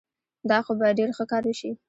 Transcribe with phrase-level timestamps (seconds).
[0.49, 1.71] دا خو به ډېر ښه کار وشي.